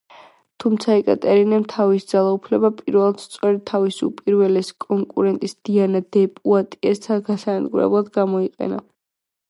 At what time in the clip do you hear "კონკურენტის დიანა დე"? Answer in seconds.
4.89-6.27